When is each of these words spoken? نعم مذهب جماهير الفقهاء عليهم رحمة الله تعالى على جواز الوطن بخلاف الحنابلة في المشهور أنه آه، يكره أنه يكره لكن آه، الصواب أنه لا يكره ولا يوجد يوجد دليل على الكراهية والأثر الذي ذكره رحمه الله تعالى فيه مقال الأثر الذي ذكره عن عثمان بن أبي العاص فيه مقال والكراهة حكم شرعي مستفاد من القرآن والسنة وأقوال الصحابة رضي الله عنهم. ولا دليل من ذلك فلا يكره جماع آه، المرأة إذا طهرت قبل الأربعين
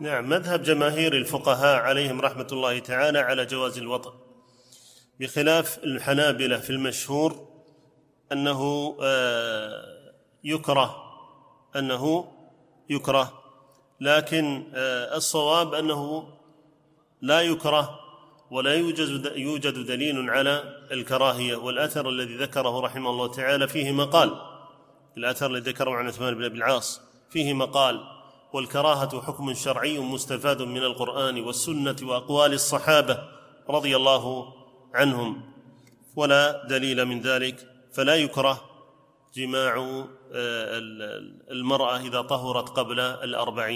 نعم 0.00 0.28
مذهب 0.28 0.62
جماهير 0.62 1.16
الفقهاء 1.16 1.80
عليهم 1.80 2.20
رحمة 2.20 2.46
الله 2.52 2.78
تعالى 2.78 3.18
على 3.18 3.46
جواز 3.46 3.78
الوطن 3.78 4.12
بخلاف 5.20 5.78
الحنابلة 5.84 6.58
في 6.58 6.70
المشهور 6.70 7.48
أنه 8.32 8.96
آه، 9.02 10.12
يكره 10.44 10.96
أنه 11.76 12.32
يكره 12.90 13.42
لكن 14.00 14.64
آه، 14.74 15.16
الصواب 15.16 15.74
أنه 15.74 16.28
لا 17.22 17.40
يكره 17.40 18.00
ولا 18.50 18.74
يوجد 18.74 19.32
يوجد 19.36 19.86
دليل 19.86 20.30
على 20.30 20.62
الكراهية 20.92 21.56
والأثر 21.56 22.08
الذي 22.08 22.36
ذكره 22.36 22.80
رحمه 22.80 23.10
الله 23.10 23.32
تعالى 23.32 23.68
فيه 23.68 23.92
مقال 23.92 24.40
الأثر 25.16 25.46
الذي 25.46 25.70
ذكره 25.70 25.90
عن 25.90 26.06
عثمان 26.06 26.34
بن 26.34 26.44
أبي 26.44 26.56
العاص 26.56 27.00
فيه 27.30 27.52
مقال 27.52 28.15
والكراهة 28.52 29.20
حكم 29.22 29.54
شرعي 29.54 29.98
مستفاد 29.98 30.62
من 30.62 30.82
القرآن 30.82 31.40
والسنة 31.40 31.96
وأقوال 32.02 32.52
الصحابة 32.52 33.18
رضي 33.70 33.96
الله 33.96 34.52
عنهم. 34.94 35.42
ولا 36.16 36.66
دليل 36.66 37.04
من 37.04 37.20
ذلك 37.20 37.68
فلا 37.92 38.14
يكره 38.14 38.60
جماع 39.34 39.76
آه، 40.32 40.78
المرأة 41.50 41.96
إذا 41.96 42.22
طهرت 42.22 42.68
قبل 42.68 43.00
الأربعين 43.00 43.74